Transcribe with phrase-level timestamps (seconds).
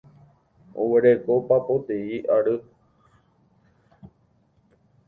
[0.85, 2.09] Oguereko papoteĩ
[2.39, 2.55] ary.